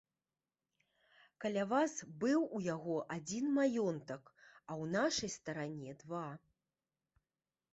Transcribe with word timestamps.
Каля 1.43 1.65
вас 1.73 1.93
быў 2.23 2.39
у 2.59 2.61
яго 2.75 2.95
адзін 3.17 3.45
маёнтак, 3.59 4.23
а 4.47 4.71
ў 4.81 4.83
нашай 4.97 5.29
старане 5.37 5.91
два. 6.01 6.25